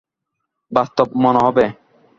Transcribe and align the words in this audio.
বাস্তব 0.71 1.07
মনে 1.23 1.39
হবে। 1.45 1.65